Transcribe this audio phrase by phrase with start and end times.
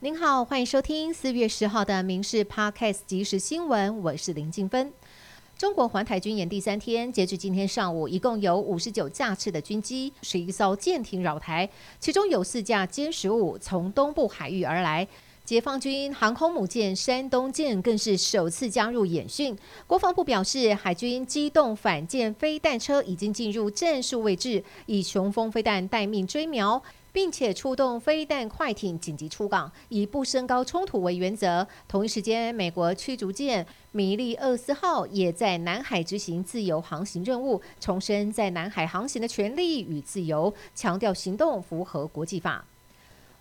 [0.00, 4.92] 您好，欢迎收听四月十号的《民事 Podcast》即时新闻，我是林静芬。
[5.56, 11.66] 中国环台军演第三天，截至今天上午，一共有五十九架次的军机，十一艘舰艇扰台，
[11.98, 15.08] 其中有四架歼十五从东部海域而来。
[15.46, 19.56] 解放军航空母舰山东舰更是首次加入演训。
[19.86, 26.82] 国防部表示，海军机动反舰飞弹车已经进入战术位置，以雄风飞弹待命追瞄，
[27.16, 31.66] 并且出动飞弹快艇紧急出港，以不升高冲突为原则。
[31.88, 42.66] 同一时间，美国驱逐舰米利厄斯号也在南海执行自由航行任务，重申在南海航行的权利与自由，强调行动符合国际法。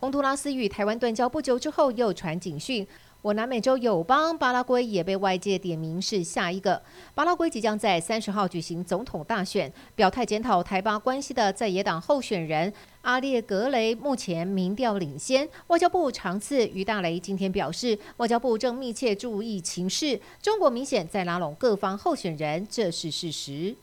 [0.00, 2.84] 洪都拉斯与台湾断交不久之后，又传警讯。
[3.22, 6.80] 我南美洲友邦巴拉圭也被外界点名是下一个。
[7.14, 15.46] 巴拉圭即将在三十号举行总统大选，表态检讨台巴关系的在野党候选人阿列格雷目前民调领先。
[15.66, 23.74] 外交部长次于大雷今天表示，外交部正密切注意情势，中国明显在拉拢各方候选人，这是事实。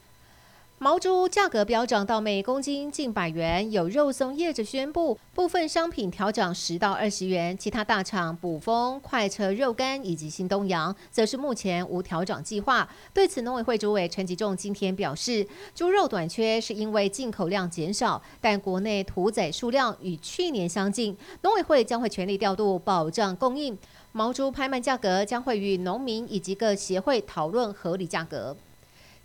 [0.80, 12.88] 毛猪价格飙涨到每公斤近百元，有肉松业者宣布部分商品调涨十到二十元，其他大厂捕风、快车肉干以及新东阳则是目前无调涨计划。
[13.12, 23.76] 对此，农委会主委陈吉仲今天表示，猪肉短缺是因为进口量减少，但国内屠宰数量与去年相近，农委会将会全力调度保障供应。
[24.12, 28.56] 毛猪拍卖价格将会与农民以及各协会讨论合理价格。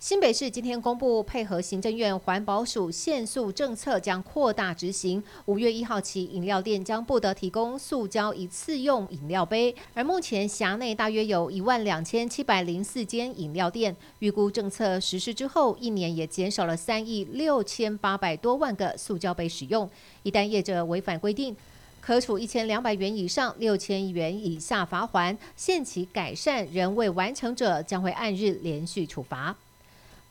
[0.03, 5.23] 新北市今天公布，配合行政院环保署限塑政策，将扩大执行。
[5.45, 9.73] 五月一号起，饮料店将不得提供塑胶一次用饮料杯。
[9.95, 19.89] 而目前辖内大约有一万两千七百零四间饮料店，预估政策实施之后，一年也减少了三亿六千八百多万个塑胶杯使用。
[20.25, 21.57] 一旦业者违反规定，
[22.01, 29.57] 可处一千两百元以上六千元以下罚款；限期改善仍未完成者，将会按日连续处罚。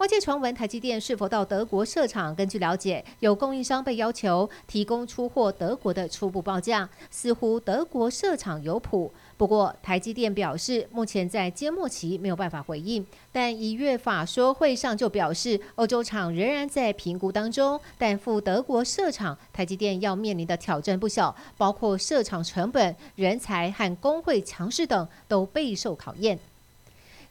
[0.02, 2.34] 外界传闻台积电是否到德国设厂？
[2.34, 9.11] 根据了解，有供应商被要求提供出货德国的初步报价，似乎德国设厂有谱。
[9.38, 13.06] 不过，台积电表示目前在缄默期，没有办法回应。
[13.32, 26.40] 但一月法说会上就表示，欧洲厂仍然在评估当中，但赴德国设厂，台积电要面临的挑战不小，包括设厂成本、人才和工会强势等，都备受考验。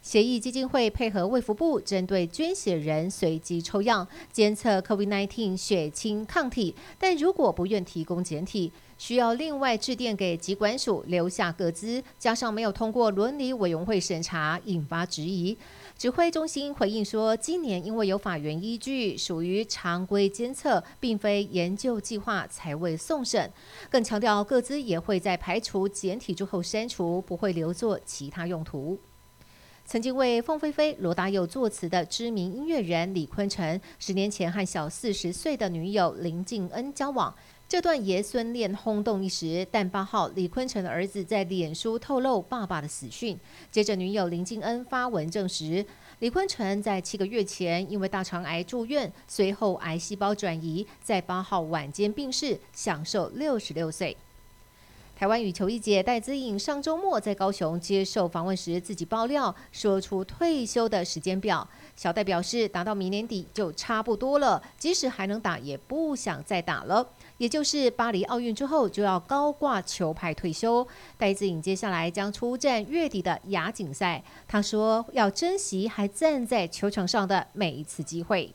[0.02, 15.56] 协议基金会配合卫福部，针对捐血人随机抽样监测 COVID-19 血清抗体，但如果不愿提供检体，需要另外致电给疾管署留下个资，加上没有通过伦理委员会审查，引发质疑。
[15.98, 23.52] 指挥中心回应说，今年因为有法源依据，属于常规监测，并非研究计划，才未送审。
[23.90, 28.98] 更强调，各资也会在排除检体之后删除，不会留作其他用途。
[29.84, 37.34] 曾经为凤飞飞、罗大佑作词的知名音乐人李坤城，十年前和小四十岁的女友林静恩交往，
[37.68, 39.66] 这段爷孙恋轰动一时。
[39.68, 43.36] 但八号，李坤城的儿子在脸书透露爸爸的死讯，
[43.72, 45.84] 接着女友林静恩发文证实，
[46.20, 54.16] 李坤城在七个月前因为大肠癌住院，随后癌细胞转移，在八号晚间病逝，享受六十六岁。
[55.20, 61.68] 台湾羽球一姐戴资颖上周末在高雄接受访问时，自己爆料说出退休的时间表。
[61.94, 67.06] 小戴表示，打到明年底就差不多了，即使还能打，也不想再打了。
[67.36, 70.88] 也就是巴黎奥运之后就要高挂球牌退休。
[71.18, 78.54] 戴资颖接下来将出战月底的亚锦赛，他说要珍惜还站在球场上的每一次机会。